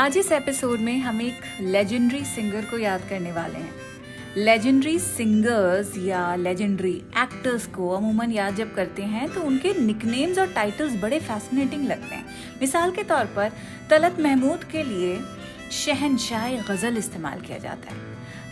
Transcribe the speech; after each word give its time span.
आज 0.00 0.16
इस 0.18 0.30
एपिसोड 0.32 0.80
में 0.80 0.98
हम 0.98 1.20
एक 1.20 1.40
लेजेंडरी 1.60 2.24
सिंगर 2.24 2.64
को 2.64 2.78
याद 2.78 3.00
करने 3.10 3.32
वाले 3.32 3.58
हैं। 3.58 3.74
लेजेंडरी 4.36 4.98
सिंगर्स 4.98 5.92
या 5.98 6.36
लेजेंडरी 6.36 6.92
एक्टर्स 7.18 7.66
को 7.66 7.88
अमूमन 7.88 8.30
याद 8.30 8.54
जब 8.54 8.74
करते 8.74 9.02
हैं 9.02 9.28
तो 9.34 9.40
उनके 9.40 9.72
निकनेम्स 9.80 10.38
और 10.38 10.52
टाइटल्स 10.52 11.02
बड़े 11.02 11.18
फैसिनेटिंग 11.20 11.86
लगते 11.86 12.14
हैं। 12.14 12.24
मिसाल 12.60 12.90
के 12.90 13.02
तौर 13.02 13.24
पर, 13.24 13.52
तलत 13.90 14.16
महमूद 14.20 14.64
के 14.64 14.82
लिए 14.82 15.20
शहनशाह 15.72 16.48
गज़ल 16.48 16.96
इस्तेमाल 16.96 17.40
किया 17.40 17.58
जाता 17.58 17.94
है। 17.94 18.00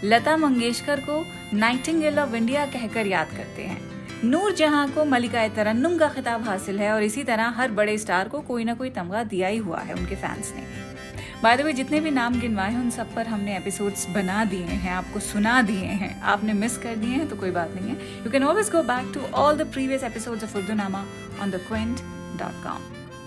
लता 0.05 0.37
मंगेशकर 0.37 1.01
को 1.01 1.25
नाइटिंगेल 1.57 2.19
ऑफ़ 2.19 2.35
इंडिया 2.35 2.67
कहकर 2.67 3.07
याद 3.07 3.29
करते 3.29 3.63
हैं। 3.63 3.81
नूर 4.25 4.55
जहाँ 4.55 4.89
को 4.91 5.05
मलिका 5.05 5.49
तरन्नुम 5.49 5.99
का 5.99 6.09
खिताब 6.09 6.43
हासिल 6.43 6.79
है, 6.79 6.93
और 6.93 7.03
इसी 7.03 7.25
तरह 7.25 7.49
हर 7.49 7.71
बड़े 7.71 7.99
स्टार 7.99 8.29
को 8.29 8.41
कोई 8.41 8.65
ना 8.65 8.75
कोई 8.75 8.91
तमगा 8.91 9.25
दिया 9.25 9.49
ही 9.49 9.59
हुआ 9.59 9.81
है 9.81 9.95
उनके 9.95 10.15
फैंस 10.15 10.53
ने। 10.57 10.98
बाय 11.43 11.57
द 11.57 11.61
वे 11.61 11.73
जितने 11.73 11.99
भी 12.01 12.11
नाम 12.11 12.39
गिनवाए 12.41 12.71
हैं, 12.71 12.81
उन 12.81 12.89
सब 12.91 13.15
पर 13.15 13.27
हमने 13.27 13.57
एपिसोड्स 13.57 14.07
बना 14.11 14.45
दिए 14.45 14.65
हैं, 14.65 14.91
आपको 14.93 15.21
सुना 15.21 15.61
दिए 15.63 15.85
हैं। 16.01 16.21
आपने 16.23 16.53
मिस 16.53 16.79
कर 16.79 16.97
दिए 16.97 17.11
हैं 17.11 17.29
तो 17.29 17.37
कोई 17.37 17.51
बात 17.51 17.75
नहीं 17.75 17.91
है। 17.91 18.25
You 18.25 18.31
can 18.31 18.45
always 18.45 18.71
go 18.71 18.83
back 18.83 19.13
to 19.15 19.21
all 19.35 19.57
the 19.59 19.67
previous 19.73 20.05
episodes 20.05 20.45
of 20.45 20.57
Urdu 20.59 20.75
Nama 20.75 21.05
on 21.43 21.51
the 21.51 21.61
Quint 21.69 22.01
dot 22.39 22.65
com 22.65 22.81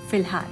फ़िलहाल, 0.09 0.45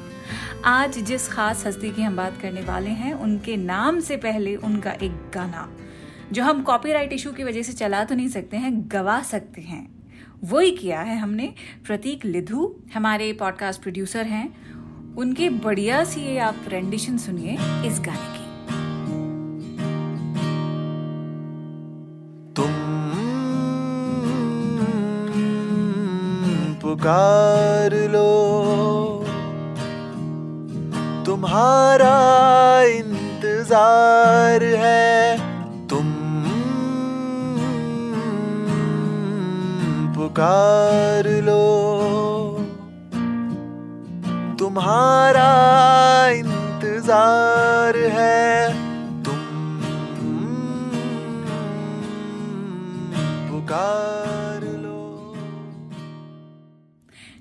आज 0.66 1.00
जिस 1.00 1.28
खास 1.28 1.66
हस्ती 1.66 1.92
की 1.92 2.02
हम 2.02 2.16
बात 2.16 2.42
करने 2.42 2.62
वाले 2.62 2.90
हैं, 2.92 3.14
उनके 3.14 3.58
नाम 3.58 4.00
से 4.00 4.18
पहले 4.18 4.56
उनका 4.56 4.92
एक 4.94 5.22
गाना, 5.34 5.70
जो 6.32 6.44
हम 6.44 6.64
कॉपीराइट 6.64 7.14
इशू 7.14 7.32
की 7.32 7.44
वजह 7.44 7.62
से 7.62 7.74
चला 7.74 8.04
तो 8.04 8.16
नहीं 8.16 8.30
सकते 8.30 8.58
हैं, 8.58 8.74
गवा 8.92 9.22
सकते 9.26 9.62
हैं। 9.62 9.88
वही 10.44 10.72
किया 10.72 11.00
है 11.02 11.18
हमने 11.20 11.54
प्रतीक 11.86 12.26
लिधु, 12.26 12.74
हमारे 12.96 13.32
पॉडकास्ट 13.34 13.82
प्रोड्यूसर 13.82 14.26
हैं। 14.26 14.48
उनके 15.20 15.48
बढ़िया 15.64 16.04
सी 16.04 16.22
ये 16.22 16.38
आप 16.40 16.66
रेंडिशन 16.68 17.18
सुनिए 17.18 17.54
इस 17.88 18.00
गाने 18.00 18.28
की। 18.36 18.46
तुम 22.56 22.74
पुकार 26.82 27.96
लो। 28.12 28.30
तुम्हारा 31.26 32.16
इंतज़ार 32.84 34.64
है। 34.64 35.38
तुम 35.88 36.08
पुकार 40.16 41.30
लो। 41.44 41.89
तुम्हारा 44.80 46.28
इंतज़ार 46.30 47.98
है। 47.98 48.38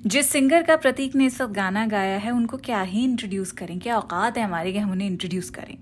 जिस 0.04 0.30
सिंगर 0.30 0.62
का 0.62 0.76
प्रतीक 0.76 1.14
ने 1.14 1.26
इस 1.26 1.40
वक्त 1.40 1.54
गाना 1.54 1.86
गाया 1.86 2.16
है, 2.18 2.30
उनको 2.30 2.56
क्या 2.56 2.80
ही 2.82 3.04
इंट्रोड्यूस 3.04 3.52
करें, 3.52 3.78
क्या 3.78 3.96
औकात 3.98 4.38
है 4.38 4.44
हमारे 4.44 4.72
कि 4.72 4.78
हम 4.78 4.90
उन्हें 4.90 5.08
इंट्रोड्यूस 5.08 5.50
करें। 5.50 5.76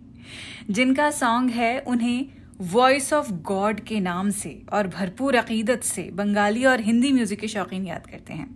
जिनका 0.70 1.10
सॉन्ग 1.12 1.50
है, 1.50 1.78
उन्हें 1.80 2.27
वॉइस 2.72 3.12
ऑफ़ 3.12 3.32
गॉड 3.32 3.80
के 3.80 4.00
नाम 4.02 4.30
से 4.34 4.56
और 4.72 4.88
भरपूर 4.88 5.36
अकीदत 5.36 5.82
से 5.84 6.10
बंगाली 6.14 6.64
और 6.64 6.80
हिंदी 6.82 7.12
म्यूज़िक 7.12 7.40
के 7.40 7.48
शौकीन 7.48 7.86
याद 7.86 8.06
करते 8.06 8.32
हैं। 8.32 8.48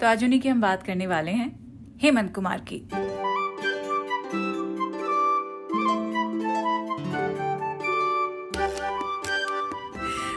तो 0.00 0.06
आज 0.06 0.24
उन्हीं 0.24 0.40
की 0.40 0.48
हम 0.48 0.60
बात 0.60 0.82
करने 0.82 1.06
वाले 1.06 1.30
हैं। 1.32 1.63
हेमंत 2.04 2.34
कुमार 2.34 2.60
की। 2.68 2.76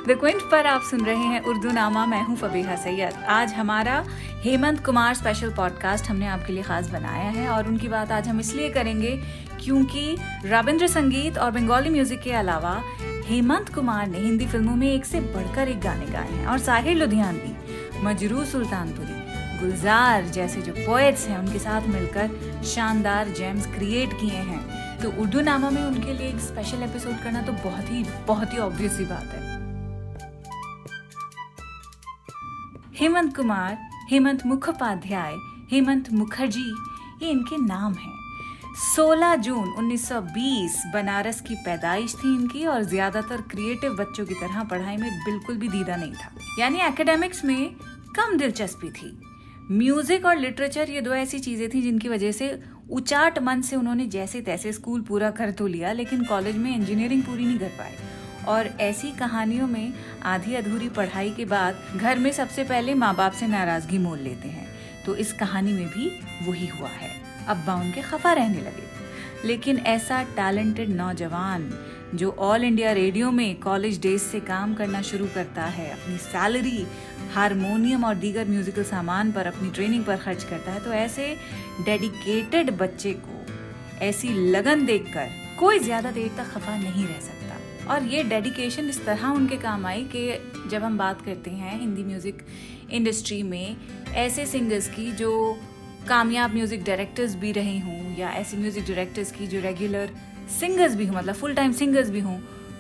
द 0.07 0.17
क्विंट 0.19 0.41
पर 0.51 0.65
आप 0.65 0.81
सुन 0.81 1.01
रहे 1.05 1.15
हैं 1.15 1.41
उर्दू 1.43 1.71
नामा 1.71 2.05
मैं 2.05 2.21
हूँ 2.23 2.35
फबीहा 2.35 2.75
सैयद। 2.75 3.13
आज 3.29 3.53
हमारा 3.53 4.03
हेमंत 4.43 4.85
कुमार 4.85 5.13
स्पेशल 5.13 5.53
पॉडकास्ट 5.53 6.09
हमने 6.09 6.27
आपके 6.27 6.53
लिए 6.53 6.63
खास 6.63 6.89
बनाया 6.89 7.29
है 7.31 7.47
और 7.49 7.67
उनकी 7.67 7.87
बात 7.87 8.11
आज 8.11 8.27
हम 8.27 8.39
इसलिए 8.39 8.69
करेंगे 8.69 9.15
क्योंकि 9.63 10.17
रविंद्र 10.45 10.87
संगीत 10.87 11.37
और 11.37 11.51
बंगाली 11.51 11.89
म्यूज़िक 11.89 12.21
के 12.21 12.31
अलावा 12.31 12.81
हेमंत 13.25 13.73
कुमार 13.75 14.07
ने 14.07 14.19
हिंदी 14.19 14.47
फ़िल्मों 14.47 14.75
में 14.75 14.91
एक 14.93 15.05
से 15.05 15.19
बढ़कर 15.35 15.67
एक 15.67 15.81
गाने 15.81 16.05
गाए 16.05 16.31
हैं 16.31 16.47
और 16.47 16.59
साहिर 16.59 16.97
लुधियानवी 16.97 18.03
मजरू 18.03 18.45
सुल्तानपुरी। 18.45 19.16
गुलजार 19.59 20.25
जैसे 20.29 20.61
जो 20.61 20.73
पोएट्स 20.75 21.27
हैं, 21.27 21.37
उनके 21.39 21.59
साथ 21.59 21.87
मिलकर 21.87 22.63
शानदार 22.65 23.29
जेम्स 23.29 23.67
क्रिएट 23.67 24.13
किए 24.13 24.41
हैं। 24.49 24.99
तो 24.99 25.11
उर्दू 25.21 25.41
नामा 25.41 25.69
में 25.69 25.83
उनके 25.83 26.13
लिए 26.13 26.27
एक 26.29 26.39
स्पेशल 26.39 26.83
एपिसोड 26.83 27.23
करना 27.23 27.41
तो 27.41 27.53
बहुत 27.53 27.91
ही 27.91 28.03
बहुत 28.27 28.53
ही 28.53 28.57
ऑब्वियस 28.59 28.97
सी 28.97 29.05
बात 29.05 29.33
है। 29.33 29.45
हेमंत 32.95 33.35
कुमार, 33.35 33.77
हेमंत 34.11 34.45
मुखोपाध्याय, 34.45 35.35
हेमंत 35.71 36.11
मुखर्जी, 36.13 36.69
ये 37.21 37.29
इनके 37.29 37.57
नाम 37.57 37.93
हैं। 37.93 38.15
16 38.77 39.35
जून 39.35 39.69
1920 39.73 40.81
बनारस 40.93 41.41
की 41.41 41.55
पैदाइश 41.55 42.15
थी 42.15 42.33
इनकी 42.35 42.65
और 42.65 42.83
ज़्यादातर 42.83 43.41
क्रिएटिव 43.51 43.95
बच्चों 43.95 44.25
की 44.25 44.33
तरह 44.33 44.63
पढ़ाई 44.63 44.97
में 44.97 45.09
बिल्कुल 45.25 45.57
भी 45.57 45.69
दीदा 45.69 45.95
नहीं 45.95 46.13
था। 46.13 46.31
यानी 46.59 46.81
एकेडमिक्स 46.81 47.45
में 47.45 47.75
कम 48.15 48.37
दिलचस्पी 48.37 48.89
थी। 48.89 49.17
म्यूज़िक 49.71 50.25
और 50.25 50.37
लिटरेचर 50.37 50.89
ये 50.89 51.01
दो 51.01 51.13
ऐसी 51.13 51.39
चीज़ें 51.39 51.67
थी 51.69 51.81
जिनकी 51.81 52.09
वजह 52.09 52.31
से 52.31 52.59
उचाट 52.91 53.39
मन 53.39 53.61
से 53.61 53.75
उन्होंने 53.75 54.05
जैसे 54.05 54.41
तैसे 54.41 54.71
स्कूल 54.73 55.01
पूरा 55.01 55.31
कर 55.31 55.51
तो 55.51 55.67
लिया, 55.67 55.91
लेकिन 55.91 56.23
कॉलेज 56.23 56.57
में 56.57 56.75
इंजीनियरिंग 56.75 57.23
पूरी 57.23 57.45
नहीं 57.45 57.57
कर 57.59 57.71
पाए। 57.77 57.95
और 58.47 58.67
ऐसी 58.81 59.11
कहानियों 59.11 59.67
में 59.67 59.93
आधी 60.23 60.55
अधूरी 60.55 60.89
पढ़ाई 60.89 61.29
के 61.29 61.45
बाद 61.45 61.83
घर 61.95 62.19
में 62.19 62.31
सबसे 62.31 62.63
पहले 62.63 62.93
माँ 62.93 63.13
बाप 63.15 63.31
से 63.31 63.47
नाराज़गी 63.47 63.97
मोल 63.97 64.19
लेते 64.19 64.47
हैं। 64.47 64.67
तो 65.05 65.15
इस 65.15 65.33
कहानी 65.33 65.73
में 65.73 65.87
भी 65.87 66.09
वही 66.47 66.67
हुआ 66.67 66.89
है। 66.89 67.11
अब्बा 67.47 67.75
उनके 67.75 68.01
खफा 68.01 68.33
रहने 68.33 68.61
लगे। 68.61 69.47
लेकिन 69.47 69.77
ऐसा 69.77 70.23
टैलेंटेड 70.35 70.89
नौजवान 70.89 71.69
जो 72.15 72.29
ऑल 72.31 72.63
इंडिया 72.63 72.91
रेडियो 72.91 73.31
में 73.31 73.59
कॉलेज 73.61 73.99
डेज़ 74.01 74.21
से 74.21 74.39
काम 74.41 74.73
करना 74.73 75.01
शुरू 75.01 75.25
करता 75.35 75.63
है। 75.63 75.89
अपनी 75.91 76.17
सैलरी 76.17 76.85
हारमोनियम 77.33 78.03
और 78.05 78.15
दीगर 78.15 78.47
म्यूजिकल 78.47 78.83
सामान 78.85 79.31
पर 79.31 79.47
अपनी 79.47 79.69
ट्रेनिंग 79.69 80.03
पर 80.05 80.17
खर्च 80.17 80.43
करता 80.43 80.71
है। 80.71 80.83
तो 80.83 80.93
ऐसे 80.93 81.35
डेडिकेटेड 81.85 82.71
बच्चे 82.77 83.11
को 83.19 83.45
ऐसी 84.05 84.29
लगन 84.51 84.85
देखकर 84.85 85.29
कोई 85.59 85.79
ज़्यादा 85.79 86.11
देर 86.11 86.31
तक 86.37 86.51
खफा 86.53 86.77
नहीं 86.77 87.05
रह 87.05 87.19
सकता। 87.19 87.93
और 87.93 88.03
ये 88.05 88.23
डेडिकेशन 88.25 88.89
इस 88.89 89.03
तरह 89.05 89.27
उनके 89.27 89.57
काम 89.57 89.85
आई 89.85 90.03
कि 90.15 90.69
जब 90.69 90.83
हम 90.83 90.97
बात 90.97 91.21
करते 91.21 91.51
हैं 91.51 91.79
हिंदी 91.79 92.03
म्यूज़िक 92.03 92.45
इंडस्ट्री 92.91 93.41
में, 93.43 93.75
ऐसे 94.15 94.45
सिंगर्स 94.45 94.87
की 94.89 95.11
जो 95.13 95.57
कामयाब 96.09 96.53
म्यूज़िक 96.53 96.83
डायरेक्टर्स 96.83 97.35
भी 97.35 97.51
रहे 97.51 97.77
हों 97.79 98.17
या 98.17 98.29
ऐसे 98.31 98.57
म्यूज़िक 98.57 98.85
डायरेक्टर्स 98.85 99.31
की 99.31 99.47
जो 99.47 99.61
रेगुलर 99.61 100.09
सिंगर्स 100.49 100.95
भी 100.95 101.05
हूँ 101.05 101.15
मतलब 101.15 101.35
फुल 101.35 101.53
टाइम 101.53 101.71
सिंगर्स 101.73 102.09
भी 102.09 102.19
हों 102.19 102.37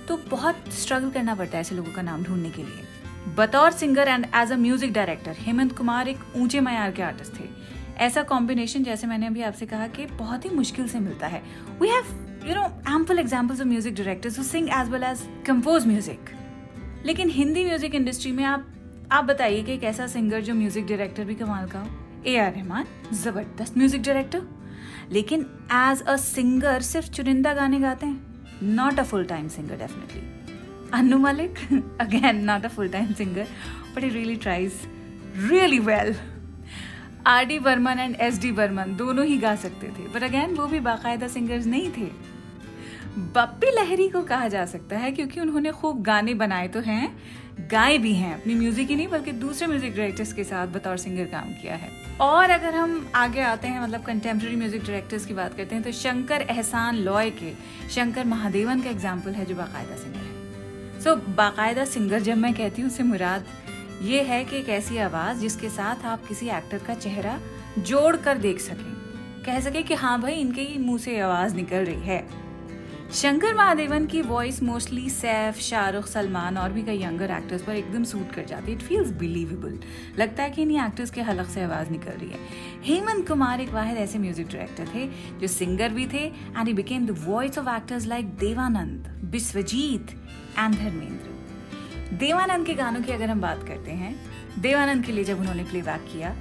तो 0.07 0.17
बहुत 0.29 0.69
स्ट्रगल 0.73 1.09
करना 1.11 1.35
पड़ता 1.35 1.57
है 1.57 1.61
ऐसे 1.61 1.75
लोगों 1.75 1.91
का 1.93 2.01
नाम 2.01 2.23
ढूँढने 2.23 2.49
के 2.49 2.63
लिए। 2.63 3.33
बतौर 3.37 3.71
singer 3.71 4.07
and 4.07 4.25
as 4.35 4.51
a 4.51 4.55
music 4.57 4.93
director 4.93 5.35
Hemant 5.39 5.77
Kumar 5.77 6.07
एक 6.07 6.19
ऊँचे 6.37 6.59
मैार 6.59 6.91
के 6.91 7.01
आर्टिस्ट 7.03 7.39
थे। 7.39 7.49
ऐसा 7.97 8.23
कॉम्बिनेशन 8.23 8.83
जैसे 8.83 9.07
मैंने 9.07 9.27
अभी 9.27 9.41
आपसे 9.41 9.65
कहा 9.65 9.87
कि 9.87 10.05
बहुत 10.07 10.45
ही 10.45 10.49
मुश्किल 10.49 10.87
से 10.87 10.99
मिलता 10.99 11.27
है। 11.27 11.41
We 11.81 11.89
have 11.89 12.47
you 12.47 12.55
know 12.55 12.65
ample 12.95 13.19
examples 13.19 13.61
of 13.61 13.67
music 13.67 13.95
directors 13.95 14.37
who 14.39 14.43
sing 14.43 14.69
as 14.71 14.89
well 14.89 15.03
as 15.03 15.27
compose 15.47 15.87
music 15.87 16.29
लेकिन 17.05 17.29
हिंदी 17.29 17.65
म्यूज़िक 17.65 17.95
इंडस्ट्री 17.95 18.31
में 18.31 18.43
आप 18.45 18.67
आप 19.11 19.23
बताइए 19.25 19.63
कि 19.63 19.73
एक 19.73 19.83
ऐसा 19.83 20.07
सिंगर 20.07 20.41
जो 20.41 20.53
म्यूज़िक 20.53 20.85
डायरेक्टर 20.87 21.23
भी 21.23 21.35
कमाल 21.35 21.67
का 21.69 21.79
हो। 21.79 21.89
ए 22.25 22.37
आर 22.37 22.51
रहमान 22.53 22.85
ज़बरदस्त 23.13 23.77
म्यूज़िक 23.77 24.01
डायरेक्टर 24.03 24.41
लेकिन 25.11 25.45
एज 25.73 26.01
अ 26.01 26.15
सिंगर 26.17 26.81
सिर्फ़ 26.81 27.09
चुनिंदा 27.09 27.53
गाने 27.53 27.79
गाते 27.79 28.05
हैं? 28.05 28.21
Not 28.63 28.99
a 28.99 29.03
full 29.03 29.25
time 29.25 29.47
singer 29.47 29.77
definitely 29.77 30.21
Anu 30.93 31.17
Malik 31.17 31.59
again 32.01 32.43
not 32.45 32.65
a 32.65 32.69
full 32.69 32.89
time 32.89 33.13
singer 33.13 33.47
but 33.95 34.03
he 34.03 34.09
really 34.09 34.35
tries 34.37 34.73
really 35.39 35.79
well 35.81 36.15
R 37.27 37.45
D 37.45 37.59
Burman 37.59 37.99
and 37.99 38.15
S 38.21 38.39
D 38.41 38.51
Burman 38.51 38.95
दोनों 38.95 39.25
ही 39.25 39.37
गा 39.37 39.55
सकते 39.55 39.87
थे 39.89 40.07
बट 40.09 40.23
अगेन 40.23 40.55
वो 40.55 40.67
भी 40.67 40.79
बाकायदा 40.81 41.27
सिंगर्स 41.27 41.65
नहीं 41.65 41.91
थे. 41.91 42.09
बप्पी 43.35 43.71
लहरी 43.71 44.07
को 44.09 44.21
कहा 44.23 44.47
जा 44.47 44.65
सकता 44.65 44.97
है, 44.97 45.11
क्योंकि 45.11 45.39
उन्होंने 45.39 45.71
खूब 45.71 46.01
गाने 46.03 46.33
बनाए 46.33 46.67
तो 46.67 46.79
हैं 46.79 47.17
गाए 47.61 47.97
भी 47.97 48.13
हैं 48.13 48.33
अपनी 48.33 48.55
म्यूज़िक 48.55 48.87
ही 48.89 48.95
नहीं 48.95 49.07
बल्कि 49.07 49.31
दूसरे 49.33 49.67
म्यूज़िक 49.67 49.95
डायरेक्टर्स 49.95 50.33
के 50.33 50.43
साथ 50.43 50.67
बतौर 50.67 50.97
सिंगर 50.97 51.25
काम 51.25 51.53
किया 51.53 51.75
है। 51.75 51.89
और 52.21 52.49
अगर 52.49 52.75
हम 52.75 53.09
आगे 53.15 53.41
आते 53.41 53.67
हैं 53.67 53.81
मतलब 53.81 54.03
कंटेम्प्रेरी 54.03 54.55
म्यूज़िक 54.55 54.81
डायरेक्टर्स 54.81 55.25
की 55.25 55.33
बात 55.33 55.57
करते 55.57 55.75
हैं 55.75 55.83
तो 55.83 55.91
शंकर 55.93 56.41
एहसान 56.41 56.95
लॉय 56.97 57.29
के 57.33 57.53
शंकर 57.89 58.25
महादेवन 58.25 58.81
का 58.81 58.89
एग्ज़ाम्पल 58.89 59.31
है 59.31 59.45
जो 59.45 59.55
बाकायदा 59.55 59.95
सिंगर 59.95 60.19
है। 60.19 61.01
सो 61.01 61.09
so, 61.09 61.35
बाकायदा 61.37 61.85
सिंगर 61.85 62.19
जब 62.19 62.37
मैं 62.37 62.53
कहती 62.53 62.81
हूँ 62.81 62.89
उससे 62.89 63.03
मुराद 63.03 63.45
ये 64.01 64.21
है 64.23 64.43
कि 64.45 64.57
एक 64.57 64.69
ऐसी 64.69 64.97
आवाज़ 64.99 65.39
जिसके 65.39 65.69
साथ 65.69 66.05
आप 66.05 66.27
किसी 66.27 66.49
एक्टर 66.49 66.77
का 66.77 66.93
चेहरा 66.95 67.39
जोड़ 67.79 68.15
कर 68.15 68.37
देख 68.37 68.59
सकें। 68.59 68.91
कह 69.45 69.59
सके 69.59 69.81
कि 69.83 69.93
हाँ 69.93 70.19
भाई 70.21 70.33
इनके 70.33 70.61
ही 70.61 70.77
मुँह 70.77 70.97
से 70.97 71.19
आवाज़ 71.19 71.55
निकल 71.55 71.85
रही 71.85 72.01
है। 72.01 72.46
शंकर 73.13 73.53
महादेवन 73.55 74.05
की 74.05 74.21
वॉइस 74.21 74.61
मोस्टली 74.63 75.09
सैफ 75.09 75.59
शाहरुख 75.59 76.07
सलमान 76.07 76.57
और 76.57 76.71
भी 76.71 76.81
कई 76.83 77.01
यंगर 77.01 77.31
एक्टर्स 77.31 77.61
पर 77.63 77.75
एकदम 77.75 78.03
सूट 78.03 78.31
कर 78.31 78.45
जाती 78.45 78.71
है। 78.71 78.77
इट 78.77 78.83
फील्स 78.83 79.11
बिलीवेबल 79.19 79.77
लगता 80.19 80.43
है 80.43 80.49
कि 80.49 80.61
इन्हीं 80.61 80.79
एक्टर्स 80.79 81.11
के 81.11 81.21
हलक 81.21 81.47
से 81.49 81.61
आवाज़ 81.63 81.91
निकल 81.91 82.11
रही 82.11 82.29
है। 82.29 82.39
हेमंत 82.85 83.27
कुमार 83.27 83.61
एक 83.61 83.69
वाहिद 83.73 83.97
ऐसे 83.97 84.19
म्यूज़िक 84.19 84.47
डायरेक्टर 84.47 84.87
थे, 84.95 85.07
जो 85.39 85.47
सिंगर 85.47 85.89
भी 85.89 86.07
थे 86.07 86.25
and 86.25 86.67
he 86.67 86.73
became 86.73 87.05
the 87.07 87.15
voice 87.19 87.57
of 87.57 87.69
actors 87.75 88.05
like 88.05 88.35
Dev Anand 88.37 89.07
Biswajit 89.31 90.11
and 90.59 90.75
Dharmendra 90.75 92.15
Dev Anand 92.17 92.65
के 92.65 92.73
गानों 92.73 93.01
की 93.01 93.11
अगर 93.11 93.29
हम 93.29 93.41
बात 93.41 93.63
करते 93.67 93.91
हैं 93.93 94.15
देवानंद 94.61 95.05
के 95.05 95.11
लिए 95.11 95.23
जब 95.23 95.39
उन्होंने 95.39 95.63
प्लेबैक 95.63 96.05
किया 96.11 96.35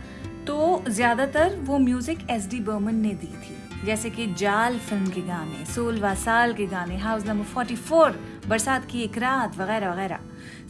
तो 0.46 0.82
ज़्यादातर 0.88 1.56
वो 1.60 1.78
म्यूज़िक 1.78 2.26
एस 2.30 2.48
डी 2.50 2.60
बर्मन 2.62 2.94
ने 2.96 3.14
दी 3.14 3.26
थी। 3.26 3.54
जैसे 3.86 4.10
कि 4.10 4.34
जाल 4.34 4.78
फ़िल्म 4.78 5.10
के 5.10 5.20
गाने, 5.20 5.66
सोलवा 5.66 6.14
साल 6.14 6.54
के 6.54 6.66
गाने, 6.66 6.96
हाउस 6.96 7.26
नंबर 7.26 7.44
फोर्टी 7.44 7.76
फोर, 7.76 8.40
बरसात 8.48 8.86
की 8.86 9.02
एक 9.02 9.18
रात, 9.18 9.58
वगैरह 9.58 9.92
वगैरह। 9.92 10.18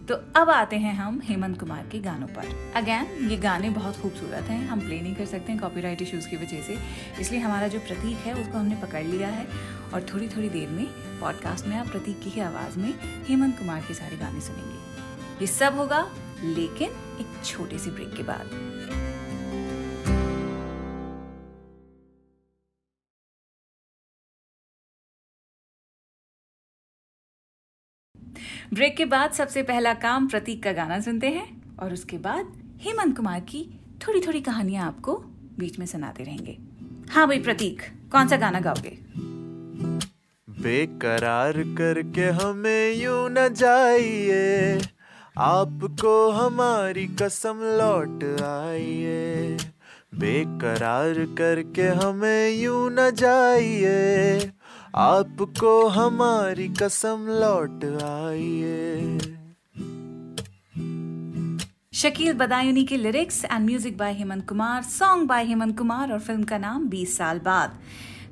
तो 0.09 0.15
अब 0.15 0.51
आते 0.51 0.77
हैं 0.77 0.95
हम 0.95 1.21
हेमंत 1.25 1.61
कुमार 1.61 1.87
के 1.93 1.99
गानों 1.99 2.27
पर। 2.27 2.73
अगेन 2.77 3.29
ये 3.31 3.37
गाने 3.37 3.71
बहुत 3.71 4.01
खूबसूरत 4.01 4.43
हैं, 4.43 4.69
हम 4.69 4.81
प्ले 4.81 5.01
नहीं 5.01 5.15
कर 5.15 5.27
सकते 5.27 5.53
हैं 5.53 5.61
कॉपीराइट 5.61 6.03
इश्यूज़ 6.03 6.29
की 6.29 6.37
वजह 6.37 6.63
से। 6.63 6.79
इसलिए 7.21 7.41
हमारा 7.41 7.69
जो 7.69 7.79
प्रतीक 7.79 8.17
है, 8.17 8.35
उसको 8.35 8.59
हमने 8.59 8.75
पकड़ 8.75 9.05
लिया 9.05 9.29
है। 9.29 9.47
और 9.95 10.07
थोड़ी 10.15 10.29
थोड़ी 10.29 10.49
देर 10.49 10.69
में 10.69 10.87
पॉडकास्ट 11.21 11.67
में 11.67 11.77
आप 11.77 11.89
प्रतीक 11.89 12.23
की 12.23 12.31
ही 12.31 12.41
आवाज़ 12.41 12.79
में 12.79 12.95
हेमंत 13.29 13.59
कुमार 13.59 13.81
के 13.81 13.95
सारे 13.95 14.17
गाने 14.17 14.41
सुनेंगे। 14.41 14.79
ये 15.41 15.47
सब 15.47 15.77
होगा, 15.79 16.11
लेकिन 16.43 16.91
एक 17.21 17.45
छोटे 17.45 17.79
से 17.79 17.91
ब्रेक 17.91 18.15
के 18.17 18.23
बाद। 18.23 18.51
ब्रेक 28.75 28.97
के 28.97 29.05
बाद 29.05 29.33
सबसे 29.33 29.63
पहला 29.63 29.93
काम 29.95 30.27
प्रतीक 30.29 30.63
का 30.63 30.73
गाना 30.73 31.01
सुनते 31.01 31.29
हैं 31.29 31.77
और 31.77 31.93
उसके 31.93 32.19
बाद 32.19 32.53
हेमंत 32.81 33.17
कुमार 33.17 33.41
की 33.41 33.81
थोड़ी 33.99 34.21
थोड़ी 34.21 34.41
कहानियाँ 34.41 34.87
आपको 34.87 35.15
बीच 35.59 35.79
में 35.79 35.87
सुनाते 35.87 36.25
रहेंगे। 36.25 36.59
हाँ 37.11 37.27
भाई 37.27 37.39
प्रतीक, 37.39 37.83
कौन 38.13 38.29
सा 38.29 38.37
गाना 38.37 38.61
गाओगे? 38.61 38.99
बेकरार 40.49 41.63
करके 41.79 42.25
हमें 42.39 42.95
यूँ 42.95 43.29
न 43.31 43.49
जाइए, 43.55 44.81
आपको 45.39 46.31
हमारी 46.31 47.07
कसम 47.07 47.61
लौट 47.79 48.25
आइए। 48.43 49.57
बेकरार 50.15 51.15
करके 51.39 51.89
हमें 52.03 52.51
यूँ 52.51 52.91
न 52.93 53.11
जाइए 53.11 54.53
आपको 54.98 55.70
हमारी 55.87 56.66
कसम 56.69 57.26
लौट 57.31 57.84
आइए 58.02 59.19
शकील 61.94 62.32
बदायूनी 62.32 62.84
के 62.84 62.96
lyrics 62.96 63.44
and 63.44 63.66
music 63.66 63.98
by 63.98 64.12
Hemant 64.12 64.48
Kumar, 64.48 64.82
song 64.82 65.28
by 65.28 65.44
Hemant 65.44 65.78
Kumar 65.78 66.12
और 66.12 66.20
फ़िल्म 66.20 66.44
का 66.44 66.58
नाम 66.58 66.88
20 66.88 67.16
साल 67.16 67.38
बाद। 67.38 67.78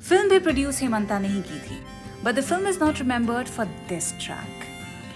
फ़िल्म 0.09 0.29
भी 0.29 0.39
प्रोड्यूस 0.39 0.81
हेमंता 0.83 1.19
ने 1.19 1.29
ही 1.29 1.43
की 1.43 1.59
थी। 1.61 1.79
But 2.25 2.35
the 2.35 2.41
film 2.41 2.69
is 2.69 2.83
not 2.85 2.99
remembered 2.99 3.49
for 3.49 3.67
this 3.89 4.13
track 4.17 4.65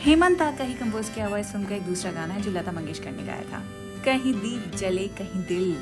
Hemanta 0.04 0.50
का 0.50 0.64
ही 0.64 0.74
कंपोज 0.74 1.08
किया 1.08 1.26
हुआ 1.26 1.38
इस 1.38 1.52
फ़िल्म 1.52 1.66
का 1.66 1.74
एक 1.74 1.82
दूसरा 1.82 2.12
गाना 2.12 2.34
है 2.34 2.42
जो 2.42 2.50
लता 2.50 2.72
मंगेशकर 2.72 3.10
ने 3.10 3.26
गाया 3.26 3.42
था। 3.52 3.62
कहीं 4.04 4.34
दीप 4.34 4.76
जले, 4.76 5.08
कहीं 5.20 5.44
दिल। 5.46 5.76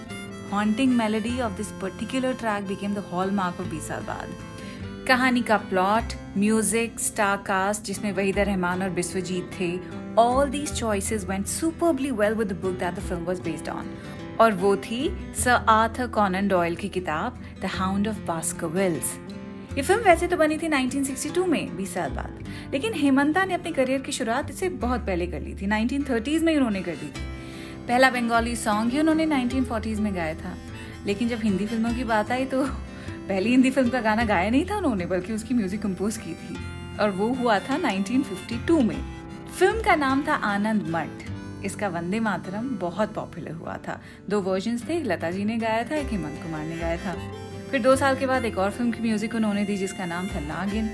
Haunting 0.52 0.96
melody 0.96 1.40
of 1.40 1.56
this 1.56 1.72
particular 1.82 2.34
track 2.34 2.66
became 2.66 2.94
the 2.94 3.10
hallmark 3.30 3.60
of 3.60 3.68
बीस 3.68 3.88
साल 3.88 4.02
बाद। 4.02 4.55
कहानी 5.06 5.40
का 5.40 5.56
प्लॉट 5.56 6.12
म्यूज़िक 6.36 7.00
स्टार 7.00 7.36
कास्ट 7.36 7.82
जिसमें 7.82 8.12
वहीदा 8.12 8.42
रहमान 8.42 8.82
और 8.82 8.88
बिस्वजीत 8.90 9.50
थे 9.60 9.68
all 10.18 10.48
these 10.50 10.72
choices 10.72 11.24
went 11.24 11.46
superbly 11.46 12.10
well 12.10 12.34
with 12.34 12.48
the 12.48 12.52
book 12.52 12.72
that 12.78 12.94
the 12.94 12.98
film 12.98 13.24
was 13.24 13.40
based 13.40 13.68
on 13.68 13.90
और 14.40 14.52
वो 14.52 14.76
थी 14.76 14.98
सर 15.34 15.64
आर्थर 15.68 16.06
कॉनन 16.06 16.48
डॉयल 16.48 16.74
की 16.76 16.88
किताब 16.88 17.38
द 17.62 17.66
हाउंड 17.74 18.08
ऑफ़ 18.08 18.18
बास्करविल्स 18.26 19.14
ये 19.76 19.82
फ़िल्म 19.82 20.02
वैसे 20.02 20.26
तो 20.26 20.36
बनी 20.36 20.58
थी 20.58 20.68
1962 20.68 21.46
में 21.46 21.76
20 21.76 21.94
साल 21.94 22.10
बाद। 22.10 22.44
लेकिन 22.72 22.94
हेमंता 22.94 23.44
ने 23.44 23.54
अपने 23.54 23.72
करियर 23.72 24.00
की 24.00 24.12
शुरुआत 24.12 24.50
इससे 24.50 24.68
बहुत 24.84 25.00
पहले 25.00 25.26
कर 25.26 25.40
ली 25.40 25.54
थी 25.54 25.66
1930s 25.66 26.42
में 26.42 26.56
उन्होंने 26.56 26.82
कर 26.82 26.96
दी 26.96 27.06
थी। 27.06 27.24
पहला 27.88 28.10
बंगाली 28.10 28.56
सॉन्ग 28.56 28.92
ही 28.92 29.00
उन्होंने 29.00 29.26
1940s 29.26 29.98
में 29.98 30.14
गाया 30.14 30.34
था। 30.34 30.54
लेकिन 31.06 31.28
जब 31.28 31.40
हिंदी 31.40 31.66
फ़िल्मों 31.66 31.94
की 31.94 32.04
बात 32.04 32.30
आई 32.30 32.44
तो 32.44 32.64
पहली 33.28 33.50
हिंदी 33.50 33.70
फ़िल्म 33.70 33.90
का 33.90 34.00
गाना 34.00 34.24
गाया 34.24 34.50
नहीं 34.50 34.64
था 34.66 34.76
उन्होंने, 34.76 35.06
बल्कि 35.06 35.32
उसकी 35.32 35.54
म्यूज़िक 35.54 35.82
कंपोज 35.82 36.16
की 36.16 36.34
थी। 36.34 36.56
और 37.00 37.10
वो 37.10 37.32
हुआ 37.34 37.58
था 37.58 37.76
1952 37.78 38.82
में। 38.82 39.00
फ़िल्म 39.58 39.82
का 39.82 39.94
नाम 39.96 40.22
था 40.26 40.34
आनंद 40.44 40.88
मठ। 40.90 41.64
इसका 41.64 41.88
वंदे 41.88 42.20
मातरम 42.20 42.68
बहुत 42.78 43.14
पॉपुलर 43.14 43.52
हुआ 43.52 43.76
था। 43.78 44.00
दो 44.30 44.40
वर्जन 44.42 44.78
थे 44.78 44.96
एक 44.96 45.04
लता 45.06 45.30
जी 45.30 45.44
ने 45.44 45.56
गाया 45.58 45.82
था, 45.84 45.96
एक 45.96 46.06
हेमंत 46.06 46.42
कुमार 46.42 46.64
ने 46.64 46.76
गाया 46.76 46.96
था। 46.96 47.14
फिर 47.70 47.82
दो 47.82 47.94
साल 47.96 48.16
के 48.16 48.26
बाद 48.26 48.44
एक 48.44 48.58
और 48.58 48.70
फ़िल्म 48.70 48.92
की 48.92 49.02
म्यूज़िक 49.02 49.34
उन्होंने 49.34 49.64
दी, 49.64 49.76
जिसका 49.76 50.06
नाम 50.06 50.28
था 50.28 50.40
नागिन। 50.40 50.90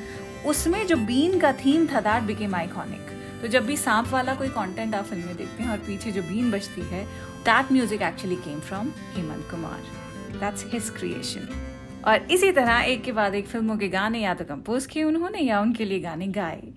उसमें 0.46 0.86
जो 0.86 0.96
बीन 0.98 1.38
का 1.40 1.52
थीम 1.54 1.86
था 1.86 2.00
दैट 2.00 2.22
बिकेम 2.22 2.54
आइकॉनिक 2.54 3.10
तो 3.42 3.48
जब 3.48 3.64
भी 3.66 3.76
सांप 3.76 4.08
वाला 4.08 4.34
कोई 4.34 4.48
कंटेंट 4.50 4.94
आप 4.94 5.04
फ़िल्म 5.04 5.26
में 5.26 5.36
देखते 5.36 5.62
हैं, 5.62 5.70
और 5.70 5.78
पीछे 5.78 6.12
जो 6.12 6.22
बीन 6.22 6.50
बजती 6.50 6.80
है 6.90 7.04
that 7.44 7.72
music 7.72 8.02
actually 8.02 8.36
came 8.38 8.60
from 8.60 8.92
Hemant 9.14 9.50
Kumar. 9.50 10.38
That's 10.40 10.66
his 10.72 10.90
creation 10.90 11.48
और 12.06 12.26
इसी 12.30 12.50
तरह 12.52 12.80
एक 12.82 13.02
के 13.04 13.12
बाद 13.12 13.34
एक 13.34 13.46
फ़िल्मों 13.46 13.76
के 13.78 13.88
गाने 13.88 14.20
या 14.20 14.34
तो 14.34 14.44
कंपोज 14.44 14.86
किए 14.86 15.04
उन्होंने 15.04 15.40
या 15.40 15.60
उनके 15.60 15.84
लिए 15.84 16.00
गाने 16.00 16.26
गाए। 16.26 16.72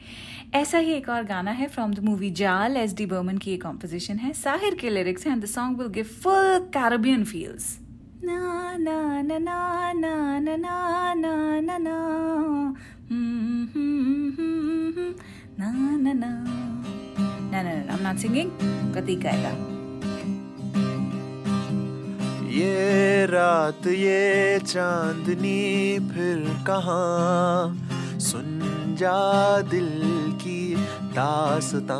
ऐसा 0.56 0.78
ही 0.78 0.92
एक 0.94 1.10
और 1.10 1.24
गाना 1.24 1.52
है 1.52 1.68
from 1.68 1.94
the 1.94 2.00
movie 2.00 2.32
Jaal 2.32 2.78
S 2.78 2.94
D 2.94 3.06
Burman 3.06 3.38
की 3.38 3.54
एक 3.54 3.64
कॉम्पोजिशन 3.64 4.18
है। 4.18 4.34
साहिर 4.34 4.76
के 4.76 4.90
लिरिक्स 4.90 5.26
हैं 5.28 5.34
and 5.34 5.44
the 5.44 5.46
song 5.46 5.80
will 5.80 5.88
give 5.88 6.06
full 6.24 6.58
Caribbean 6.74 7.24
feels 7.24 7.78
ना 8.24 8.78
ना 8.78 9.22
ना 9.22 9.38
ना 9.38 9.94
ना 9.94 10.40
ना 10.40 10.56
ना 10.56 10.56
ना 10.56 11.16
ना 11.16 11.78
ना 11.78 11.78
ना 11.78 11.98
ना 15.58 15.72
ना 15.72 15.98
ना 15.98 16.14
ना 16.14 16.32
I'm 17.96 18.04
not 18.04 18.18
singing. 18.20 18.50
गाएगा। 19.24 19.85
ये 22.56 23.26
रात 23.26 23.88
ये 23.88 24.60
चांदनी 24.60 26.00
फिर 26.10 26.44
कहा 26.68 27.00
सुन 28.26 28.96
जा 29.00 29.62
दिल 29.62 29.90
की 30.42 30.76
दासता 31.18 32.00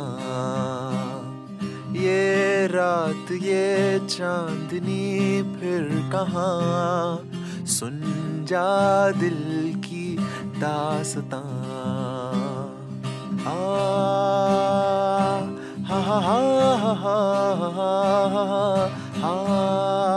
ये 1.96 2.66
रात 2.66 3.32
ये 3.42 3.98
चांदनी 4.08 5.42
फिर 5.52 5.84
कहा 6.14 6.48
सुन 7.74 8.00
जा 8.48 8.66
दिल 9.20 9.42
की 9.84 10.06
दासता 10.58 11.42
आ 13.46 13.58
हा 15.88 16.00
हा 16.06 16.18
हा 16.24 16.40
हा 17.04 17.16
हा 19.22 20.15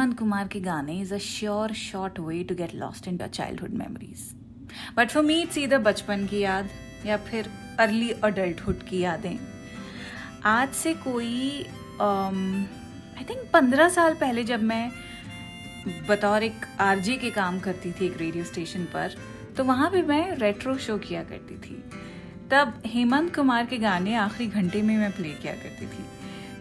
हेमंत 0.00 0.18
कुमार 0.18 0.48
के 0.48 0.60
गाने 0.60 0.94
is 1.00 1.12
a 1.14 1.16
sure 1.18 1.72
shot 1.76 2.18
way 2.18 2.42
to 2.48 2.54
get 2.56 2.74
lost 2.74 3.08
in 3.08 3.16
childhood 3.18 3.70
memories 3.78 4.20
but 4.96 5.10
for 5.10 5.22
me 5.22 5.34
it's 5.40 5.58
इधर 5.58 5.78
बचपन 5.78 6.24
की 6.26 6.38
याद 6.40 6.68
या 7.06 7.16
फिर 7.26 7.50
अर्ली 7.80 8.10
अडल्टहुड 8.24 8.82
की 8.88 9.00
यादें. 9.00 9.36
आज 10.44 10.68
से 10.74 10.92
कोई 11.06 11.66
आई 12.00 13.24
थिंक 13.30 13.44
पंद्रह 13.52 13.88
साल 13.88 14.14
पहले 14.20 14.44
जब 14.44 14.62
मैं 14.62 14.90
बतौर 16.08 16.42
एक 16.42 16.64
आरजे 16.80 17.16
के 17.16 17.30
काम 17.30 17.58
करती 17.60 17.92
थी 17.92 18.06
एक 18.06 18.16
रेडियो 18.18 18.44
स्टेशन 18.44 18.84
पर 18.94 19.16
तो 19.56 19.64
वहाँ 19.64 19.90
पे 19.90 20.02
मैं 20.02 20.24
रेट्रो 20.36 20.76
शो 20.78 20.98
किया 20.98 21.22
करती 21.24 21.56
थी. 21.58 21.82
तब 22.50 22.82
हेमंत 22.86 23.34
कुमार 23.34 23.66
के 23.66 23.78
गाने 23.78 24.14
आखिरी 24.16 24.50
घंटे 24.50 24.82
में 24.82 24.96
मैं 24.96 25.12
प्ले 25.12 25.34
किया 25.34 25.54
करती 25.54 25.86
थी. 25.86 26.04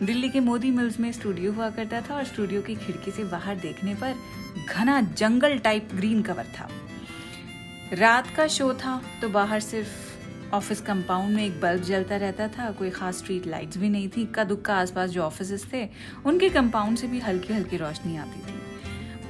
दिल्ली 0.03 0.29
के 0.29 0.39
मोदी 0.39 0.69
मिल्स 0.71 0.99
में 0.99 1.11
स्टूडियो 1.11 1.51
हुआ 1.51 1.69
करता 1.69 1.99
था 2.01 2.15
और 2.15 2.23
स्टूडियो 2.23 2.61
की 2.61 2.75
खिड़की 2.75 3.11
से 3.11 3.23
बाहर 3.23 3.55
देखने 3.55 3.95
पर 3.95 4.15
घना 4.67 4.99
जंगल 5.01 5.57
टाइप 5.57 5.89
ग्रीन 5.95 6.21
कवर 6.21 6.45
था। 6.59 6.69
रात 7.93 8.29
का 8.35 8.47
शो 8.47 8.73
था 8.73 9.01
तो 9.21 9.29
बाहर 9.29 9.59
सिर्फ़ 9.59 10.55
ऑफ़िस 10.55 10.81
कंपाउंड 10.81 11.35
में 11.35 11.45
एक 11.45 11.59
बल्ब 11.61 11.83
जलता 11.83 12.17
रहता 12.17 12.47
था, 12.47 12.69
कोई 12.71 12.89
खास 12.89 13.17
स्ट्रीट 13.17 13.47
लाइट्स 13.47 13.77
भी 13.77 13.89
नहीं 13.89 14.09
थी 14.09 14.21
इक्का 14.21 14.43
दुक्का 14.43 14.75
आसपास 14.75 15.09
जो 15.09 15.21
ऑफ़िस 15.21 15.65
थे, 15.73 15.87
उनके 16.25 16.49
कंपाउंड 16.49 16.97
से 16.97 17.07
भी 17.07 17.19
हल्की 17.19 17.53
हल्की 17.53 17.77
रोशनी 17.77 18.17
आती 18.17 18.39
थी। 18.41 18.57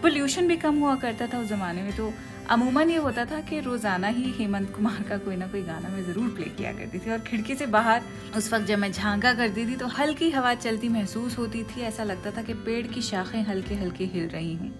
पोल्यूशन 0.01 0.47
भी 0.47 0.57
कम 0.57 0.79
हुआ 0.79 0.95
करता 0.95 1.27
था 1.27 1.39
उस 1.39 1.47
जमाने 1.47 1.81
में 1.81 1.95
तो 1.95 2.11
अमूमन 2.49 2.89
ये 2.89 2.97
होता 2.97 3.23
था 3.25 3.39
कि 3.41 3.59
रोज़ाना 3.59 4.07
ही 4.07 4.31
हेमंत 4.31 4.71
कुमार 4.75 5.03
का 5.09 5.17
कोई 5.17 5.35
ना 5.35 5.47
कोई 5.47 5.61
गाना 5.63 5.89
मैं 5.89 6.03
ज़रूर 6.05 6.29
प्ले 6.29 6.45
किया 6.49 6.71
करती 6.73 6.99
थी 6.99 7.11
और 7.11 7.19
खिड़की 7.19 7.55
से 7.55 7.65
बाहर 7.67 8.03
उस 8.37 8.51
वक्त 8.53 8.65
जब 8.65 8.79
मैं 8.79 8.91
झांका 8.91 9.33
करती 9.33 9.65
थी 9.65 9.75
तो 9.75 9.87
हल्की 9.87 10.29
हवा 10.31 10.53
चलती 10.55 10.89
महसूस 10.89 11.37
होती 11.37 11.63
थी। 11.65 11.81
ऐसा 11.81 12.03
लगता 12.03 12.31
था 12.37 12.41
कि 12.41 12.53
पेड़ 12.65 12.85
की 12.87 13.01
शाखें 13.01 13.41
हल्के 13.41 13.75
हल्के 13.75 14.05
हिल 14.05 14.27
रही 14.29 14.55
हूँ। 14.55 14.71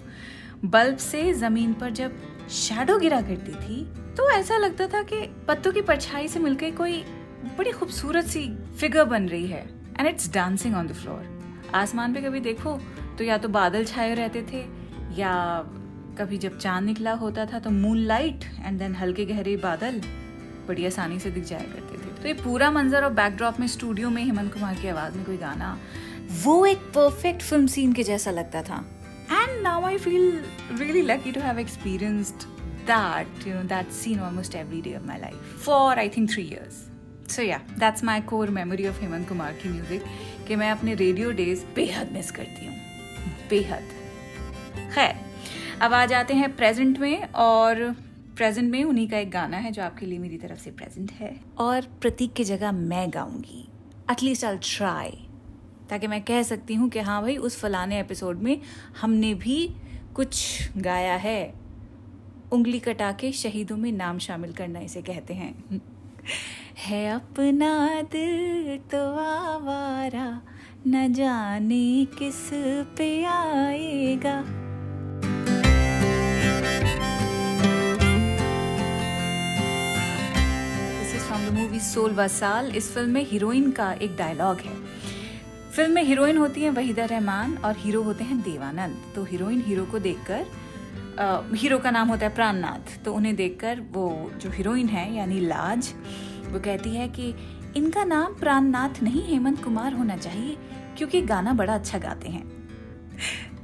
बल्ब 0.66 0.98
से 0.98 1.34
ज़मीन 1.36 1.74
पर 1.74 1.90
जब 1.92 2.18
शेडो 2.52 2.98
गिरा 3.00 3.22
करती 3.22 3.54
थी 3.54 3.84
तो 4.18 4.30
ऐसा 4.32 4.58
लगता 4.58 4.88
था 4.88 5.02
कि 5.04 5.22
पत्तों 5.48 5.72
की 5.72 5.82
परछाई 5.82 6.28
से 6.28 6.40
मिलकर 6.40 6.72
कोई 6.76 7.02
बड़ी 7.58 7.72
खूबसूरत 7.72 8.26
सी 8.28 8.48
फिगर 8.80 9.06
बन 9.06 9.28
रही 9.30 9.48
है 9.48 9.66
and 10.00 10.08
it's 10.08 10.34
dancing 10.34 10.76
on 10.76 10.88
the 10.88 10.94
floor 10.94 11.70
आसमान 11.76 12.14
पे 12.14 12.22
कभी 12.22 12.40
देखो 12.40 12.80
तो 13.18 13.24
या 13.24 13.38
तो 13.38 13.50
बादल 13.50 13.86
छाए 13.86 14.14
रहते 14.16 14.46
थे 14.52 14.66
या 15.22 15.36
कभी 16.20 16.38
जब 16.38 16.58
चाँद 16.58 16.84
निकला 16.84 17.12
होता 17.22 17.46
था 17.46 17.60
तो 17.60 17.70
मून 17.72 17.98
लाइट 17.98 18.46
एंड 18.66 18.80
देन 18.80 18.96
हल्के 18.96 19.26
गहरे 19.26 19.56
बादल 19.58 20.02
बड़ी 20.68 20.86
आसानी 20.86 21.20
से 21.20 21.32
दिख 21.32 21.44
जाया 21.44 21.64
करते 21.64 21.98
थे। 21.98 22.22
तो 22.22 22.28
ये 22.28 22.34
पूरा 22.44 22.72
मंजर 22.72 23.04
और 23.04 23.14
बैकड्रॉप 23.14 23.60
में 23.60 23.68
स्टूडियो 23.68 24.10
में 24.10 24.24
हेमंत 24.24 24.54
कुमार 24.54 24.76
की 24.76 24.88
आवाज़ 24.88 25.18
में 25.18 25.26
कोई 25.26 25.38
गाना, 25.38 25.78
वो 26.44 26.66
एक 26.66 26.78
परफेक्ट 26.96 27.42
फ़िल्म 27.42 27.68
सीन 27.68 27.94
के 27.94 28.04
जैसा 28.04 28.32
लगता 28.32 28.62
था। 28.62 28.86
And 29.32 29.62
now 29.64 29.86
I 29.86 29.98
feel 29.98 30.44
really 30.80 31.02
lucky 31.02 31.32
to 31.32 31.42
have 31.42 31.60
experienced 31.60 32.48
that, 32.88 33.44
you 33.46 33.52
know, 33.54 33.64
that 33.70 33.92
scene 33.96 34.22
almost 34.28 34.56
every 34.60 34.78
day 34.86 34.92
of 35.00 35.04
my 35.08 35.18
life 35.24 35.50
for, 35.66 35.90
i 36.04 36.06
think, 36.14 36.32
three 36.32 36.46
years 36.46 36.78
so, 37.34 37.44
yeah, 37.44 37.68
that's 37.82 38.06
my 38.08 38.16
core 38.32 38.48
memory 38.56 38.88
of 38.92 39.02
Hemant 39.02 39.28
Kumar 39.30 39.54
की 39.54 39.70
music 39.70 40.04
कि 40.48 40.56
मैं 40.56 40.70
अपने 40.72 40.96
radio 41.02 41.32
days 41.32 41.66
बेहद 41.76 42.12
miss 42.14 42.32
करती 42.32 42.66
हूँ। 42.66 42.76
बेहद। 43.50 43.92
खैर 44.96 45.29
अब 45.82 45.94
आ 45.94 46.06
जाते 46.06 46.34
हैं 46.34 46.56
प्रेजेंट 46.56 47.00
में 47.00 47.24
और 47.24 47.92
प्रेजेंट 48.36 48.72
में 48.72 48.84
उन्हीं 48.84 49.10
का 49.10 49.18
एक 49.18 49.32
गाना 49.32 49.58
है 49.58 49.72
जो 49.72 49.84
आपके 49.84 50.06
लिए 50.06 50.20
मेरी 50.20 50.38
तरफ़ 50.38 50.60
से 50.60 50.72
प्रेजेंट 50.72 51.12
है। 51.12 51.40
और 51.58 51.82
प्रतीक 51.82 52.34
की 52.34 52.44
जगह 52.44 52.72
मैं 52.72 53.10
गाऊँगी। 53.14 53.68
एटलीस्ट 54.12 54.46
आई 54.46 54.58
ट्राई 54.58 55.28
ताकि 55.90 56.08
मैं 56.08 56.22
कह 56.22 56.44
सकती 56.44 56.74
हूँ 56.74 56.90
कि 56.90 57.00
हाँ 57.00 57.22
भाई, 57.22 57.38
उस 57.38 57.60
फलाने 57.60 58.00
एपिसोड 58.00 58.40
में 58.40 58.62
हमने 59.02 59.34
भी 59.34 59.76
कुछ 60.16 60.60
गाया 60.78 61.16
है। 61.16 61.54
उंगली 62.52 62.80
कटा 62.80 63.12
के 63.12 63.32
शहीदों 63.32 63.78
में 63.78 63.92
नाम 63.92 64.20
शामिल 64.20 64.54
करना 64.54 64.80
इसे 64.80 65.02
कहते 65.02 65.34
हैं। 65.34 65.82
है 66.78 67.10
अपना 67.10 68.02
दिल 68.02 68.78
तो 68.78 69.16
आवारा, 69.16 70.42
न 70.88 71.14
जाने 71.14 72.06
किस 72.06 72.50
पे 72.98 73.24
आएगा। 73.24 74.69
सोलवा 81.94 82.28
साल 82.28 82.72
इस 82.76 82.94
फ़िल्म 82.94 83.10
में 83.10 83.26
हीरोइन 83.26 83.72
का 83.72 83.92
एक 83.94 84.16
डायलॉग 84.16 84.60
है। 84.60 84.76
फ़िल्म 85.72 85.92
में 85.92 86.04
हीरोइन 86.04 86.38
होती 86.38 86.62
है 86.62 86.70
वहीदा 86.70 87.06
रहमान 87.06 87.58
और 87.58 87.76
हीरो 87.78 88.02
होते 88.02 88.24
हैं 88.24 88.42
देवानंद। 88.42 88.98
तो 89.16 89.24
हीरोइन 89.24 89.62
हीरो 89.62 89.86
को 89.86 90.00
देखकर 90.00 90.46
हीरो 91.56 91.78
का 91.80 91.92
नाम 91.92 92.08
होता 92.08 92.26
है 92.26 92.36
प्राणनाथ। 92.36 93.04
तो 93.06 93.14
उन्हें 93.14 93.36
देखकर 93.36 93.80
वो 93.92 94.32
जो 94.38 94.50
हीरोइन 94.50 94.88
है 94.88 95.16
यानी 95.16 95.40
लाज 95.40 95.94
वो 96.50 96.60
कहती 96.60 96.90
है 96.90 97.08
कि 97.10 97.34
इनका 97.76 98.04
नाम 98.04 98.34
प्राणनाथ 98.34 99.04
नहीं 99.04 99.24
हेमंत 99.24 99.64
कुमार 99.64 99.94
होना 99.94 100.18
चाहिए 100.18 100.58
क्योंकि 100.98 101.22
गाना 101.22 101.54
बड़ा 101.54 101.76
अच्छा 101.76 101.98
गाते 101.98 102.30
हैं। 102.30 102.48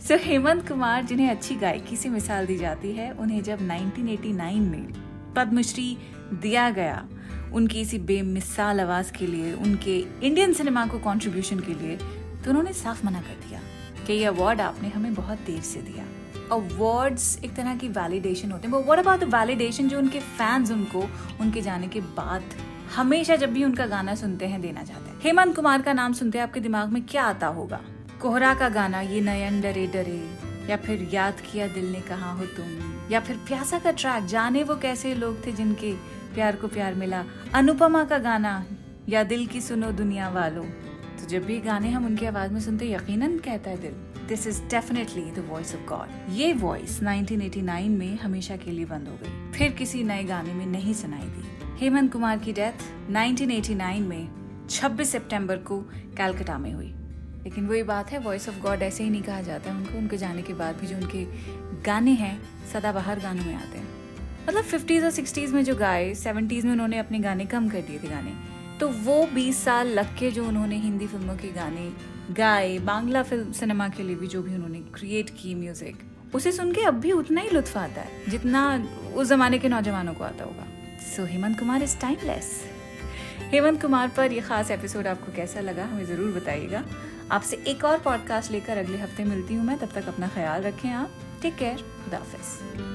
सो 0.07 0.13
so, 0.15 0.21
हेमंत 0.21 0.67
कुमार 0.67 1.03
जिन्हें 1.03 1.29
अच्छी 1.29 1.55
गायकी 1.55 1.95
से 1.95 2.09
मिसाल 2.09 2.45
दी 2.45 2.57
जाती 2.57 2.91
है 2.91 3.11
उन्हें 3.11 3.43
जब 3.43 3.59
1989 3.59 4.59
में 4.59 4.87
पद्मश्री 5.35 5.97
दिया 6.33 6.69
गया 6.69 7.07
उनकी 7.55 7.81
इसी 7.81 7.97
बेमिसाल 7.99 8.81
आवाज़ 8.81 9.11
के 9.11 9.27
लिए, 9.27 9.53
उनके 9.53 9.97
इंडियन 10.23 10.53
सिनेमा 10.53 10.85
को 10.85 10.99
कंट्रीब्यूशन 10.99 11.59
के 11.59 11.73
लिए 11.73 11.97
तो 12.43 12.49
उन्होंने 12.49 12.73
साफ़ 12.73 13.05
मना 13.05 13.21
कर 13.21 13.47
दिया 13.47 13.59
कि 14.07 14.13
ये 14.13 14.25
अवार्ड 14.25 14.61
आपने 14.61 14.89
हमें 14.89 15.13
बहुत 15.13 15.37
देर 15.37 15.61
से 15.61 15.81
दिया। 15.81 16.05
अवार्ड्स 16.51 17.39
एक 17.45 17.53
तरह 17.53 17.75
की 17.75 17.87
वैलिडेशन 17.87 18.51
होते 18.51 18.67
हैं। 18.67 18.75
व्हाट 18.75 18.99
अबाउट 18.99 19.19
द 19.19 19.23
वैलिडेशन 19.23 19.87
जो 19.87 19.97
उनके 19.97 20.19
फैंस 20.19 20.71
उनको, 20.71 21.01
उनके 21.41 21.61
जाने 21.61 21.87
के 21.87 22.01
बाद 22.01 22.43
हमेशा 22.95 23.35
जब 23.35 23.53
भी 23.53 23.63
उनका 23.63 23.85
गाना 23.85 24.15
सुनते 24.15 24.45
हैं, 24.45 24.61
देना 24.61 24.83
चाहते 24.83 25.09
हैं। 25.09 25.19
हेमंत 25.23 25.55
कुमार 25.55 25.81
का 25.81 25.93
नाम 25.93 26.13
सुनते 26.13 26.37
हैं, 26.37 26.43
आपके 26.43 26.59
दिमाग 26.59 26.89
में 26.89 27.05
क्या 27.05 27.23
आता 27.23 27.47
होगा? 27.47 27.81
कोहरा 28.21 28.53
का 28.53 28.69
गाना, 28.69 29.01
ये 29.01 29.21
नयन 29.21 29.61
डरे 29.61 29.87
डरे, 29.87 30.37
या 30.69 30.77
फिर 30.77 31.09
याद 31.13 31.41
किया 31.51 31.67
दिल 31.67 31.91
ने 31.91 32.01
कहा 32.01 32.31
हो 32.31 32.45
तुम? 32.45 32.67
या 33.11 33.19
फिर 33.19 33.35
प्यासा 33.37 33.79
का 33.79 33.91
ट्रैक 33.91 34.25
जाने 34.25 34.63
वो 34.63 34.75
कैसे 34.75 35.15
लोग 35.15 35.45
थे 35.45 35.51
जिनके 35.51 35.95
प्यार 36.35 36.55
को 36.55 36.67
प्यार 36.67 36.95
मिला। 36.95 37.25
अनुपमा 37.53 38.03
का 38.03 38.17
गाना, 38.17 38.65
या 39.09 39.23
दिल 39.23 39.47
की 39.47 39.61
सुनो 39.61 39.91
दुनिया 39.91 40.29
वालों। 40.29 40.65
तो 41.17 41.27
जब 41.27 41.45
भी 41.45 41.59
गाने 41.59 41.91
हम 41.91 42.05
उनकी 42.05 42.25
आवाज़ 42.25 42.51
में 42.51 42.61
सुनते 42.61 42.91
यकीनन 42.91 43.37
कहता 43.37 43.69
है 43.69 43.81
दिल 43.81 43.91
this 44.27 44.47
is 44.47 44.61
definitely 44.61 45.21
the 45.21 45.45
voice 45.49 45.75
of 45.75 45.89
God 45.89 46.07
ये 46.29 46.53
वॉइस 46.53 47.03
1989 47.03 47.89
में 47.89 48.19
हमेशा 48.19 48.57
के 48.57 48.71
लिए 48.71 48.85
बंद 48.85 49.07
हो 49.07 49.19
गई। 49.23 49.51
फिर 49.51 49.71
किसी 49.71 50.03
नए 50.03 50.23
गाने 50.23 50.53
में 50.53 50.65
नहीं 50.65 50.93
सुनाई 50.93 51.25
दी। 51.25 51.49
हेमंत 51.79 52.13
कुमार 52.13 52.39
की 52.39 52.53
डेथ 52.53 53.11
1989 53.11 53.99
में 53.99 54.29
26 54.69 55.11
सितंबर 55.11 55.57
को 55.57 55.81
कैलकाटा 56.17 56.57
में 56.57 56.73
हुई। 56.73 56.95
लेकिन 57.43 57.67
वही 57.67 57.83
बात 57.83 58.11
है 58.11 58.19
वॉइस 58.19 58.49
ऑफ़ 58.49 58.59
गॉड 58.59 58.81
ऐसे 58.81 59.03
ही 59.03 59.09
नहीं 59.09 59.23
कहा 59.23 59.41
जाता 59.41 59.71
है 59.71 59.77
उनको। 59.77 59.97
उनके 59.97 60.17
जाने 60.17 60.41
के 60.41 60.53
बाद 60.53 60.75
भी 60.75 60.87
जो 60.87 60.95
उनके 60.95 61.25
गाने 61.81 62.11
हैं, 62.11 62.41
सदाबहार 62.73 63.19
गानों 63.19 63.45
में 63.45 63.55
आते 63.55 63.77
हैं। 63.77 63.94
मतलब 64.47 64.63
फिफ्टीज़ 64.63 65.05
और 65.05 65.11
सिक्सटीज़ 65.11 65.53
में 65.53 65.63
जो 65.63 65.75
गाए 65.75 66.13
सेवेंटीज़ 66.15 66.65
में 66.65 66.71
उन्होंने 66.73 66.97
अपने 66.99 67.19
गाने 67.19 67.45
कम 67.45 67.69
कर 67.69 67.81
दिए 67.81 67.99
थे 67.99 68.07
गाने। 68.07 68.33
तो 68.79 68.87
वो 69.03 69.25
बीस 69.33 69.63
साल 69.63 69.87
लग 69.89 70.17
के 70.17 70.31
जो 70.31 70.47
उन्होंने 70.47 70.77
हिंदी 70.77 71.07
फ़िल्मों 71.07 71.35
के 71.35 71.51
गाने 71.51 71.91
गाए, 72.31 72.77
बांग्ला 72.79 73.23
फ़िल्म 73.23 73.51
सिनेमा 73.51 73.87
के 73.89 74.03
लिए 74.03 74.15
भी 74.15 74.27
जो 74.27 74.41
भी 74.43 74.53
उन्होंने 74.55 74.79
क्रिएट 74.93 75.29
की 75.41 75.55
म्यूज़िक 75.55 76.35
उसे 76.35 76.51
सुन 76.51 76.71
के 76.73 76.81
अब 76.81 76.99
भी 76.99 77.11
उतना 77.11 77.41
ही 77.41 77.49
लुत्फ 77.49 77.77
आता 77.77 78.01
है, 78.01 78.29
जितना 78.29 78.87
उस 79.15 79.27
जमाने 79.27 79.59
के 79.59 79.69
नौजवानों 79.69 80.13
को 80.13 80.23
आता 80.23 80.43
होगा। 80.43 80.65
So 81.05 81.25
Hemant 81.25 81.59
Kumar 81.59 81.83
is 81.83 81.97
timeless 81.99 82.51
Hemant 83.51 83.81
Kumar 83.81 84.07
पर 84.17 84.31
यह 84.31 84.47
खास 84.47 84.71
एपिसोड 84.71 85.07
आपको 85.07 85.31
कैसा 85.35 85.61
लगा, 85.61 85.85
हमें 85.85 86.05
ज़रूर 86.05 86.31
बताइएगा। 86.31 86.83
आपसे 87.31 87.63
एक 87.67 87.85
और 87.85 87.99
पॉडकास्ट 87.99 88.51
लेकर 88.51 88.77
अगले 88.77 88.97
हफ़्ते 88.97 89.23
मिलती 89.23 89.53
हूँ 89.53 89.65
मैं, 89.65 89.77
तब 89.77 89.91
तक 89.95 90.07
अपना 90.07 90.27
ख्याल 90.27 90.61
रखें 90.63 90.89
आप। 90.91 91.11
Take 91.41 91.55
care 91.55 91.85
खुदाफिज़ 92.03 92.94